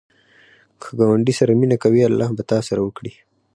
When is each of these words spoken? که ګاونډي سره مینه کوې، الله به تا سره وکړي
که 0.81 0.89
ګاونډي 0.99 1.33
سره 1.39 1.51
مینه 1.59 1.77
کوې، 1.83 2.01
الله 2.05 2.27
به 2.35 2.43
تا 2.49 2.57
سره 2.67 2.81
وکړي 2.83 3.13